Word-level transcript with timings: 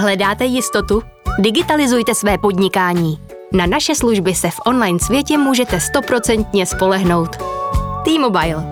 Hledáte 0.00 0.44
jistotu? 0.44 1.02
Digitalizujte 1.38 2.14
své 2.14 2.38
podnikání. 2.38 3.22
Na 3.52 3.66
naše 3.66 3.94
služby 3.94 4.34
se 4.34 4.50
v 4.50 4.60
online 4.66 4.98
světě 4.98 5.38
můžete 5.38 5.80
stoprocentně 5.80 6.66
spolehnout. 6.66 7.36
T-Mobile. 8.04 8.64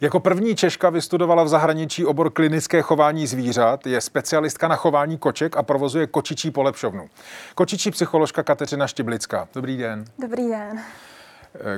Jako 0.00 0.20
první 0.20 0.56
Češka 0.56 0.90
vystudovala 0.90 1.42
v 1.42 1.48
zahraničí 1.48 2.04
obor 2.04 2.30
klinické 2.30 2.82
chování 2.82 3.26
zvířat, 3.26 3.86
je 3.86 4.00
specialistka 4.00 4.68
na 4.68 4.76
chování 4.76 5.18
koček 5.18 5.56
a 5.56 5.62
provozuje 5.62 6.06
kočičí 6.06 6.50
polepšovnu. 6.50 7.08
Kočičí 7.54 7.90
psycholožka 7.90 8.42
Kateřina 8.42 8.86
Štiblická. 8.86 9.48
Dobrý 9.54 9.76
den. 9.76 10.04
Dobrý 10.18 10.48
den. 10.48 10.80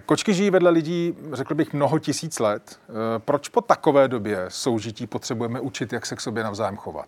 Kočky 0.07 0.35
žijí 0.35 0.51
vedle 0.51 0.71
lidí, 0.71 1.17
řekl 1.33 1.55
bych, 1.55 1.73
mnoho 1.73 1.99
tisíc 1.99 2.39
let. 2.39 2.81
Proč 3.19 3.49
po 3.49 3.61
takové 3.61 4.09
době 4.09 4.45
soužití 4.49 5.07
potřebujeme 5.07 5.61
učit, 5.61 5.93
jak 5.93 6.07
se 6.07 6.16
k 6.16 6.21
sobě 6.21 6.43
navzájem 6.45 6.77
chovat? 6.77 7.07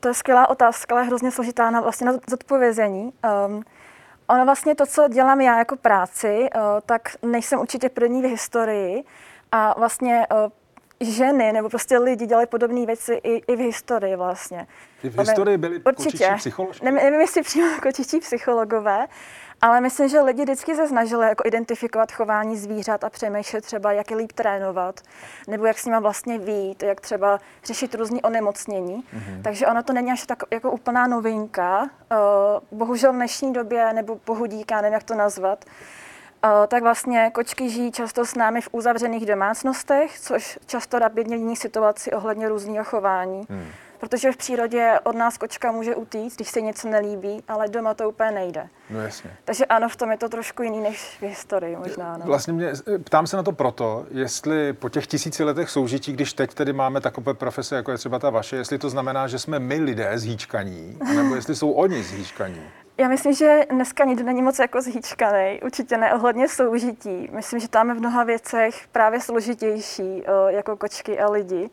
To 0.00 0.08
je 0.08 0.14
skvělá 0.14 0.50
otázka, 0.50 0.94
ale 0.94 1.04
hrozně 1.04 1.30
složitá 1.30 1.70
na, 1.70 1.80
vlastně 1.80 2.06
na 2.06 2.12
zodpovězení. 2.30 3.12
Um, 3.46 3.62
ono 4.26 4.44
vlastně 4.44 4.74
to, 4.74 4.86
co 4.86 5.08
dělám 5.08 5.40
já 5.40 5.58
jako 5.58 5.76
práci, 5.76 6.48
uh, 6.54 6.60
tak 6.86 7.08
nejsem 7.22 7.60
určitě 7.60 7.88
první 7.88 8.22
v 8.22 8.24
historii 8.24 9.04
a 9.52 9.78
vlastně 9.78 10.26
uh, 10.32 10.52
ženy 11.00 11.52
nebo 11.52 11.68
prostě 11.68 11.98
lidi 11.98 12.26
dělají 12.26 12.46
podobné 12.46 12.86
věci 12.86 13.20
i, 13.22 13.52
i 13.52 13.56
v 13.56 13.58
historii 13.58 14.16
vlastně. 14.16 14.66
I 15.02 15.08
v 15.08 15.18
historii 15.18 15.58
byli 15.58 15.80
Určitě. 15.80 16.18
kočičí 16.18 16.34
psycholožky? 16.36 16.84
Ne, 16.84 16.92
nevím, 16.92 17.20
jestli 17.20 17.42
přímo 17.42 17.66
kočičí 17.82 18.20
psychologové, 18.20 19.06
ale 19.62 19.80
myslím, 19.80 20.08
že 20.08 20.20
lidi 20.20 20.42
vždycky 20.42 20.76
se 20.76 20.88
snažili 20.88 21.26
jako 21.26 21.42
identifikovat 21.46 22.12
chování 22.12 22.56
zvířat 22.56 23.04
a 23.04 23.10
přemýšlet 23.10 23.64
třeba, 23.64 23.92
jak 23.92 24.10
je 24.10 24.16
líp 24.16 24.32
trénovat, 24.32 25.00
nebo 25.48 25.66
jak 25.66 25.78
s 25.78 25.86
nima 25.86 26.00
vlastně 26.00 26.38
vít, 26.38 26.82
jak 26.82 27.00
třeba 27.00 27.38
řešit 27.64 27.94
různé 27.94 28.20
onemocnění. 28.20 29.04
Mm-hmm. 29.14 29.42
Takže 29.42 29.66
ono 29.66 29.82
to 29.82 29.92
není 29.92 30.12
až 30.12 30.26
tak 30.26 30.42
jako 30.50 30.70
úplná 30.70 31.06
novinka. 31.06 31.82
Uh, 31.82 31.88
bohužel 32.78 33.12
v 33.12 33.16
dnešní 33.16 33.52
době, 33.52 33.92
nebo 33.92 34.20
bohudíka, 34.26 34.80
nevím, 34.80 34.94
jak 34.94 35.02
to 35.02 35.14
nazvat, 35.14 35.64
uh, 36.44 36.50
tak 36.68 36.82
vlastně 36.82 37.30
kočky 37.34 37.70
žijí 37.70 37.92
často 37.92 38.24
s 38.24 38.34
námi 38.34 38.60
v 38.60 38.68
uzavřených 38.72 39.26
domácnostech, 39.26 40.20
což 40.20 40.58
často 40.66 40.98
rapidně 40.98 41.36
mění 41.36 41.56
situaci 41.56 42.12
ohledně 42.12 42.48
různého 42.48 42.84
chování. 42.84 43.46
Mm. 43.48 43.66
Protože 44.02 44.32
v 44.32 44.36
přírodě 44.36 44.92
od 45.04 45.16
nás 45.16 45.38
kočka 45.38 45.72
může 45.72 45.96
utíct, 45.96 46.36
když 46.36 46.48
se 46.48 46.60
něco 46.60 46.88
nelíbí, 46.88 47.42
ale 47.48 47.68
doma 47.68 47.94
to 47.94 48.08
úplně 48.08 48.30
nejde. 48.30 48.68
No 48.90 49.00
jasně. 49.00 49.30
Takže 49.44 49.64
ano, 49.64 49.88
v 49.88 49.96
tom 49.96 50.10
je 50.10 50.18
to 50.18 50.28
trošku 50.28 50.62
jiný 50.62 50.80
než 50.80 51.16
v 51.20 51.22
historii 51.22 51.76
možná. 51.76 52.16
No. 52.16 52.26
Vlastně 52.26 52.52
mě, 52.52 52.72
ptám 53.04 53.26
se 53.26 53.36
na 53.36 53.42
to 53.42 53.52
proto, 53.52 54.06
jestli 54.10 54.72
po 54.72 54.88
těch 54.88 55.06
tisíci 55.06 55.44
letech 55.44 55.70
soužití, 55.70 56.12
když 56.12 56.32
teď 56.32 56.54
tedy 56.54 56.72
máme 56.72 57.00
takové 57.00 57.34
profese, 57.34 57.76
jako 57.76 57.90
je 57.90 57.98
třeba 57.98 58.18
ta 58.18 58.30
vaše, 58.30 58.56
jestli 58.56 58.78
to 58.78 58.90
znamená, 58.90 59.26
že 59.26 59.38
jsme 59.38 59.58
my 59.58 59.80
lidé 59.80 60.18
zhýčkaní, 60.18 60.98
nebo 61.14 61.34
jestli 61.34 61.56
jsou 61.56 61.70
oni 61.70 62.02
zhýčkaní. 62.02 62.62
Já 62.98 63.08
myslím, 63.08 63.34
že 63.34 63.60
dneska 63.70 64.04
nikdo 64.04 64.24
není 64.24 64.42
moc 64.42 64.58
jako 64.58 64.82
zhýčkaný, 64.82 65.60
určitě 65.64 65.96
ne 65.96 66.14
ohledně 66.14 66.48
soužití. 66.48 67.28
Myslím, 67.32 67.60
že 67.60 67.68
tam 67.68 67.88
je 67.88 67.94
v 67.94 67.98
mnoha 67.98 68.24
věcech 68.24 68.88
právě 68.92 69.20
složitější 69.20 70.24
jako 70.48 70.76
kočky 70.76 71.20
a 71.20 71.30
lidi. 71.30 71.70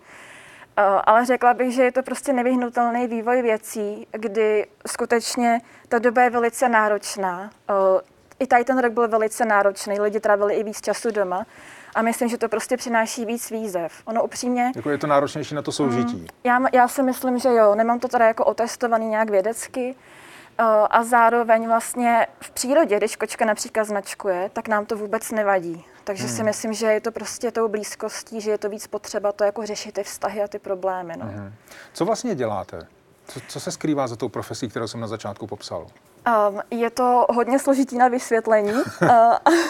Eh, 0.80 1.02
ale 1.04 1.26
řekla 1.26 1.54
bych, 1.54 1.74
že 1.74 1.84
je 1.84 1.92
to 1.92 2.04
prostě 2.04 2.34
nevyhnutelný 2.34 3.08
vývoj 3.08 3.42
věcí, 3.42 4.08
kdy 4.12 4.68
skutečně 4.88 5.62
ta 5.90 6.00
doba 6.00 6.22
je 6.22 6.30
velice 6.30 6.70
náročná. 6.70 7.50
Eh, 7.70 7.74
I 8.40 8.48
tady 8.48 8.66
ten 8.66 8.80
rok 8.80 8.94
byl 8.94 9.08
velice 9.08 9.46
náročný, 9.46 10.00
lidi 10.00 10.20
trávili 10.20 10.56
i 10.56 10.64
víc 10.64 10.82
času 10.82 11.12
doma. 11.12 11.46
A 11.96 12.02
myslím, 12.02 12.30
že 12.30 12.38
to 12.38 12.50
prostě 12.50 12.78
přináší 12.78 13.26
víc 13.26 13.52
výzev. 13.52 13.94
Ono 14.06 14.24
upřímně... 14.24 14.72
Jako 14.76 14.90
je 14.90 14.98
to 14.98 15.08
náročnější 15.08 15.56
na 15.56 15.62
to 15.62 15.72
soužití? 15.72 16.16
Mm, 16.16 16.28
já, 16.44 16.60
já 16.74 16.88
si 16.88 17.04
myslím, 17.04 17.40
že 17.40 17.50
jo. 17.50 17.76
Nemám 17.76 18.00
to 18.00 18.08
teda 18.08 18.26
jako 18.26 18.46
otestovaný 18.46 19.08
nějak 19.08 19.30
vědecky. 19.30 19.96
Uh, 20.60 20.66
a 20.90 21.04
zároveň 21.04 21.68
vlastně 21.68 22.28
v 22.42 22.52
přírodě, 22.52 22.98
když 22.98 23.16
kočka 23.16 23.46
například 23.46 23.84
značkuje, 23.84 24.50
tak 24.54 24.68
nám 24.68 24.86
to 24.86 24.98
vůbec 24.98 25.32
nevadí. 25.32 25.86
Takže 26.04 26.24
hmm. 26.24 26.36
si 26.36 26.44
myslím, 26.44 26.74
že 26.74 26.86
je 26.86 27.02
to 27.02 27.12
prostě 27.12 27.52
tou 27.52 27.68
blízkostí, 27.68 28.42
že 28.42 28.52
je 28.52 28.58
to 28.58 28.70
víc 28.70 28.88
potřeba 28.88 29.32
to 29.32 29.44
jako 29.44 29.66
řešit 29.66 29.92
ty 29.92 30.04
vztahy 30.04 30.44
a 30.44 30.48
ty 30.48 30.60
problémy. 30.60 31.14
No. 31.18 31.26
Hmm. 31.26 31.54
Co 31.94 32.06
vlastně 32.06 32.36
děláte? 32.36 32.88
Co, 33.28 33.40
co 33.48 33.60
se 33.60 33.72
skrývá 33.72 34.08
za 34.08 34.16
tou 34.16 34.30
profesí, 34.30 34.70
kterou 34.70 34.88
jsem 34.88 35.00
na 35.00 35.08
začátku 35.08 35.48
popsal? 35.48 35.88
Um, 36.28 36.62
je 36.72 36.90
to 36.90 37.26
hodně 37.30 37.60
složitý 37.60 37.98
na 37.98 38.08
vysvětlení, 38.08 38.72
uh, 39.02 39.10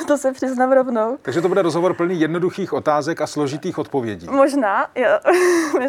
to 0.08 0.18
se 0.18 0.32
přiznám 0.32 0.72
rovnou. 0.72 1.18
Takže 1.22 1.42
to 1.42 1.48
bude 1.48 1.62
rozhovor 1.62 1.94
plný 1.94 2.20
jednoduchých 2.20 2.74
otázek 2.74 3.22
a 3.22 3.28
složitých 3.28 3.78
odpovědí. 3.78 4.28
Možná, 4.30 4.88
jo. 4.96 5.10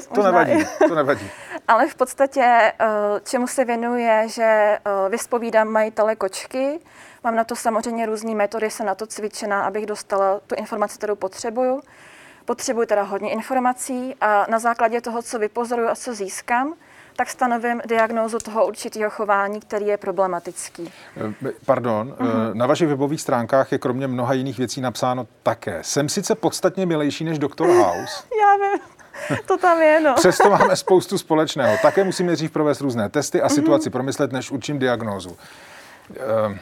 to 0.15 0.23
nevadí, 0.23 0.65
to 0.89 0.95
nevadí. 0.95 1.31
Ale 1.69 1.89
v 1.89 1.95
podstatě, 1.95 2.73
uh, 2.81 3.19
čemu 3.25 3.47
se 3.47 3.65
věnuje, 3.65 4.25
že 4.29 4.79
uh, 5.05 5.11
vyspovídám 5.11 5.69
majitele 5.69 6.17
kočky, 6.17 6.81
Mám 7.25 7.37
na 7.37 7.45
to 7.45 7.57
samozřejmě 7.57 8.07
různé 8.07 8.35
metody, 8.35 8.71
jsem 8.71 8.87
na 8.87 8.95
to 8.95 9.07
cvičená, 9.07 9.63
abych 9.63 9.87
dostala 9.87 10.41
tu 10.47 10.55
informaci, 10.55 10.99
kterou 10.99 11.17
potřebuju. 11.17 11.83
Potřebuji 12.45 12.87
teda 12.87 13.03
hodně 13.03 13.31
informací 13.31 14.15
a 14.21 14.47
na 14.51 14.59
základě 14.59 15.01
toho, 15.01 15.23
co 15.23 15.39
vypozoruju 15.39 15.89
a 15.89 15.95
co 15.95 16.15
získám, 16.15 16.75
tak 17.21 17.31
stanovím 17.31 17.81
diagnózu 17.87 18.39
toho 18.39 18.67
určitého 18.67 19.11
chování, 19.11 19.61
který 19.61 19.87
je 19.87 19.97
problematický. 19.97 20.93
Eh, 21.17 21.53
pardon, 21.67 22.17
uh-huh. 22.19 22.55
na 22.55 22.67
vašich 22.67 22.89
webových 22.89 23.21
stránkách 23.21 23.73
je 23.73 23.79
kromě 23.79 24.07
mnoha 24.07 24.33
jiných 24.33 24.59
věcí 24.59 24.81
napsáno 24.81 25.27
také. 25.43 25.79
Jsem 25.83 26.09
sice 26.09 26.35
podstatně 26.35 26.87
milejší 26.87 27.25
než 27.25 27.39
doktor 27.39 27.69
House. 27.69 28.25
Já 28.41 28.57
vím. 28.57 29.39
To 29.47 29.59
tam 29.59 29.83
je, 29.83 30.01
no. 30.01 30.15
Přesto 30.15 30.51
máme 30.51 30.77
spoustu 30.77 31.19
společného. 31.27 31.77
Také 31.83 32.05
musíme 32.05 32.33
dřív 32.33 32.51
provést 32.51 32.81
různé 32.81 33.09
testy 33.09 33.43
a 33.43 33.47
mhm. 33.47 33.55
situaci 33.55 33.89
uh-huh. 33.89 33.93
promyslet, 33.93 34.33
než 34.33 34.51
učím 34.51 34.79
diagnózu. 34.79 35.31
Uh, 35.31 36.57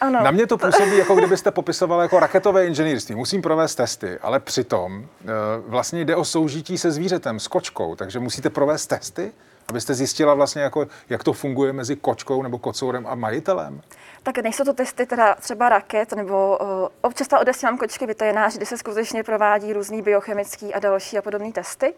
ano. 0.00 0.22
Na 0.24 0.30
mě 0.30 0.46
to 0.46 0.58
působí, 0.58 0.98
jako 0.98 1.14
kdybyste 1.14 1.50
popisoval 1.50 2.00
jako 2.00 2.20
raketové 2.20 2.66
inženýrství. 2.66 3.14
Musím 3.14 3.42
provést 3.42 3.74
testy, 3.74 4.18
ale 4.22 4.40
přitom 4.40 5.06
eh, 5.22 5.26
vlastně 5.66 6.04
jde 6.04 6.16
o 6.16 6.24
soužití 6.24 6.78
se 6.78 6.90
zvířetem, 6.90 7.40
s 7.40 7.48
kočkou, 7.48 7.96
takže 7.96 8.18
musíte 8.18 8.50
provést 8.50 8.86
testy, 8.86 9.32
abyste 9.68 9.94
zjistila 9.94 10.34
vlastně, 10.34 10.62
jako, 10.62 10.86
jak 11.08 11.24
to 11.24 11.32
funguje 11.32 11.72
mezi 11.72 11.96
kočkou 11.96 12.42
nebo 12.42 12.58
kocourem 12.58 13.06
a 13.06 13.14
majitelem. 13.14 13.80
Tak 14.22 14.38
nejsou 14.38 14.64
to 14.64 14.72
testy 14.72 15.06
teda 15.06 15.34
třeba 15.34 15.68
raket, 15.68 16.12
nebo 16.12 16.58
uh, 16.60 16.66
občas 17.00 17.28
ta 17.28 17.38
odesílám 17.38 17.78
kočky 17.78 18.06
veterináři, 18.06 18.56
kde 18.56 18.66
se 18.66 18.78
skutečně 18.78 19.22
provádí 19.22 19.72
různý 19.72 20.02
biochemický 20.02 20.74
a 20.74 20.78
další 20.78 21.18
a 21.18 21.22
podobné 21.22 21.52
testy. 21.52 21.94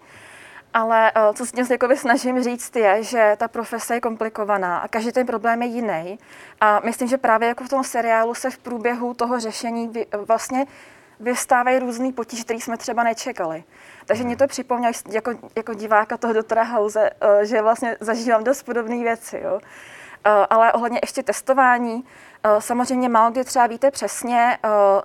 Ale 0.75 1.13
eh, 1.15 1.35
co 1.35 1.47
se 1.47 1.53
jako 1.71 1.89
snažím 1.97 2.43
říct 2.43 2.77
je, 2.77 3.03
že 3.03 3.37
ta 3.39 3.49
profese 3.49 3.95
je 3.95 4.01
komplikovaná 4.01 4.79
a 4.79 4.89
každý 4.89 5.13
ten 5.13 5.27
problém 5.27 5.63
je 5.63 5.69
jiný. 5.69 6.19
A 6.61 6.81
myslím, 6.85 7.09
že 7.09 7.19
právě 7.19 7.49
jako 7.49 7.65
v 7.65 7.69
tom 7.69 7.85
seriálu 7.85 8.35
se 8.35 8.51
v 8.51 8.59
průběhu 8.59 9.15
toho 9.15 9.41
řešení 9.41 9.93
vlastně 10.27 10.67
vystávají 11.21 11.79
různý 11.79 12.13
potíže, 12.13 12.45
které 12.45 12.61
jsme 12.61 12.77
třeba 12.77 13.03
nečekali. 13.03 13.65
Takže 14.07 14.25
mě 14.25 14.37
to 14.37 14.47
připomnělo 14.47 14.93
jako, 15.11 15.31
jako 15.57 15.75
diváka 15.75 16.17
toho 16.17 16.33
doktora 16.33 16.63
House, 16.63 17.11
eh, 17.21 17.47
že 17.47 17.63
vlastně 17.63 17.97
zažívám 18.01 18.45
dost 18.45 18.63
podobné 18.63 18.97
věci. 18.97 19.41
Jo. 19.45 19.61
Eh, 20.25 20.31
ale 20.51 20.73
ohledně 20.73 20.99
ještě 21.03 21.23
testování, 21.23 22.05
eh, 22.45 22.61
samozřejmě 22.61 23.09
málo 23.09 23.31
kdy 23.31 23.45
třeba 23.45 23.67
víte 23.67 23.91
přesně 23.91 24.59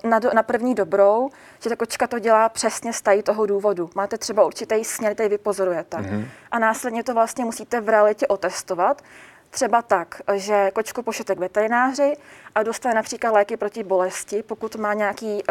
na, 0.04 0.20
do, 0.20 0.30
na 0.34 0.44
první 0.44 0.76
dobrou, 0.76 1.30
že 1.64 1.70
ta 1.70 1.76
kočka 1.76 2.08
to 2.08 2.20
dělá 2.20 2.50
přesně 2.50 2.94
z 2.94 3.02
tady 3.02 3.24
toho 3.24 3.46
důvodu. 3.46 3.90
Máte 3.96 4.18
třeba 4.18 4.46
určitý 4.46 4.84
směr, 4.84 5.14
který 5.14 5.30
vypozorujete. 5.30 5.98
Mm-hmm. 5.98 6.26
A 6.52 6.60
následně 6.60 7.04
to 7.04 7.14
vlastně 7.14 7.46
musíte 7.46 7.82
v 7.82 7.90
realitě 7.90 8.28
otestovat. 8.28 9.02
Třeba 9.51 9.81
tak, 9.81 10.22
že 10.34 10.72
kočku 10.73 11.03
pošlete 11.03 11.35
k 11.35 11.39
veterináři 11.39 12.13
a 12.56 12.63
dostane 12.63 12.95
například 12.95 13.31
léky 13.31 13.57
proti 13.57 13.84
bolesti, 13.84 14.44
pokud 14.44 14.75
má 14.75 14.94
nějaký, 14.94 15.44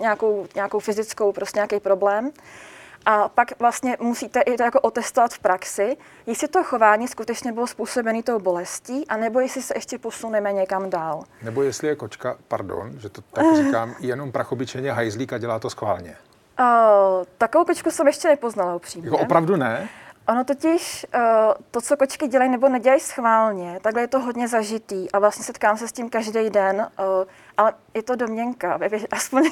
nějakou, 0.00 0.46
nějakou 0.54 0.78
fyzickou, 0.78 1.32
prostě 1.32 1.58
nějaký 1.58 1.80
problém. 1.80 2.30
A 3.06 3.28
pak 3.28 3.58
vlastně 3.58 3.96
musíte 4.00 4.40
i 4.40 4.56
to 4.56 4.62
jako 4.62 4.80
otestovat 4.80 5.32
v 5.34 5.38
praxi, 5.38 5.96
jestli 6.26 6.48
to 6.48 6.64
chování 6.64 7.08
skutečně 7.08 7.52
bylo 7.52 7.66
způsobené 7.66 8.22
tou 8.22 8.38
bolestí, 8.38 9.08
anebo 9.08 9.40
jestli 9.40 9.62
se 9.62 9.74
ještě 9.76 9.98
posuneme 9.98 10.52
někam 10.52 10.90
dál. 10.90 11.24
Nebo 11.42 11.62
jestli 11.62 11.88
je 11.88 11.96
kočka, 11.96 12.36
pardon, 12.48 12.92
že 13.00 13.08
to 13.08 13.22
tak 13.32 13.44
říkám, 13.56 13.94
jenom 14.00 14.32
prachobyčeně 14.32 14.92
hajzlík 14.92 15.32
a 15.32 15.38
dělá 15.38 15.58
to 15.58 15.70
schválně. 15.70 16.16
Uh, 16.60 16.66
takovou 17.38 17.64
kočku 17.64 17.90
jsem 17.90 18.06
ještě 18.06 18.28
nepoznala 18.28 18.74
upřímně. 18.74 19.06
Jako 19.06 19.18
opravdu 19.18 19.56
ne? 19.56 19.88
Ono 20.28 20.44
totiž, 20.44 21.06
uh, 21.14 21.20
to, 21.70 21.80
co 21.80 21.96
kočky 21.96 22.28
dělají 22.28 22.50
nebo 22.50 22.68
nedělají 22.68 23.00
schválně, 23.00 23.78
takhle 23.82 24.02
je 24.02 24.08
to 24.08 24.20
hodně 24.20 24.48
zažitý 24.48 25.10
a 25.10 25.18
vlastně 25.18 25.44
setkám 25.44 25.76
se 25.76 25.88
s 25.88 25.92
tím 25.92 26.10
každý 26.10 26.50
den, 26.50 26.76
uh, 26.98 27.04
ale 27.56 27.72
je 27.94 28.02
to 28.02 28.16
domněnka, 28.16 28.78
aspoň 29.10 29.50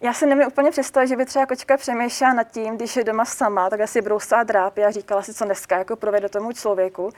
já 0.00 0.12
si 0.12 0.26
nemůžu 0.26 0.48
úplně 0.48 0.70
představit, 0.70 1.08
že 1.08 1.16
by 1.16 1.26
třeba 1.26 1.46
kočka 1.46 1.76
přemýšlela 1.76 2.34
nad 2.34 2.50
tím, 2.50 2.76
když 2.76 2.96
je 2.96 3.04
doma 3.04 3.24
sama, 3.24 3.70
tak 3.70 3.80
asi 3.80 4.02
brousá 4.02 4.42
drápy 4.42 4.84
a 4.84 4.90
říkala 4.90 5.22
si, 5.22 5.34
co 5.34 5.44
dneska 5.44 5.78
jako 5.78 5.96
provede 5.96 6.28
tomu 6.28 6.52
člověku. 6.52 7.10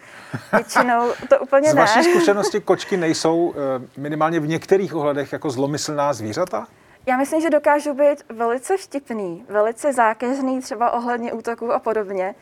Většinou 0.52 1.12
to 1.28 1.38
úplně 1.38 1.70
Z 1.70 1.74
ne. 1.74 1.86
Z 1.86 1.94
vaší 1.94 2.04
zkušenosti 2.10 2.60
kočky 2.60 2.96
nejsou 2.96 3.54
eh, 3.56 4.00
minimálně 4.00 4.40
v 4.40 4.48
některých 4.48 4.94
ohledech 4.94 5.32
jako 5.32 5.50
zlomyslná 5.50 6.12
zvířata? 6.12 6.66
Já 7.06 7.16
myslím, 7.16 7.40
že 7.40 7.50
dokážu 7.50 7.94
být 7.94 8.24
velice 8.28 8.76
vtipný, 8.76 9.44
velice 9.48 9.92
zákeřný, 9.92 10.60
třeba 10.60 10.90
ohledně 10.90 11.32
útoků 11.32 11.72
a 11.72 11.78
podobně, 11.78 12.34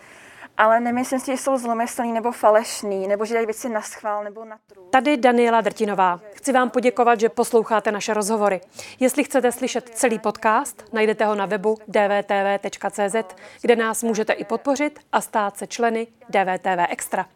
ale 0.61 0.81
nemyslím 0.81 1.21
si, 1.21 1.27
že 1.27 1.33
jsou 1.33 1.59
zlomyslný 1.59 2.13
nebo 2.13 2.33
falešný, 2.33 3.09
nebo 3.09 3.25
že 3.25 3.35
dají 3.35 3.47
věci 3.47 3.69
na 3.69 3.83
schvál 3.83 4.25
nebo 4.25 4.45
na 4.45 4.59
trů. 4.67 4.89
Tady 4.91 5.17
Daniela 5.17 5.61
Drtinová. 5.61 6.21
Chci 6.35 6.53
vám 6.53 6.71
poděkovat, 6.71 7.21
že 7.21 7.29
posloucháte 7.29 7.93
naše 7.93 8.15
rozhovory. 8.15 8.61
Jestli 9.01 9.25
chcete 9.25 9.53
slyšet 9.53 9.89
celý 9.89 10.19
podcast, 10.19 10.85
najdete 10.93 11.25
ho 11.25 11.35
na 11.35 11.47
webu 11.47 11.79
dvtv.cz, 11.89 13.35
kde 13.63 13.77
nás 13.77 14.03
můžete 14.03 14.33
i 14.33 14.45
podpořit 14.45 14.99
a 15.13 15.21
stát 15.21 15.57
se 15.57 15.67
členy 15.67 16.07
DVTV 16.29 16.87
Extra. 16.89 17.27